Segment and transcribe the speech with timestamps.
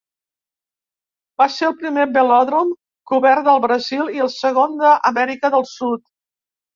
[1.41, 2.71] Va ser el primer velòdrom
[3.11, 6.03] cobert del Brasil i el segon d'Amèrica del Sud.